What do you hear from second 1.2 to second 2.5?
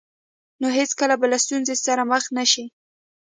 له ستونزو سره مخ نه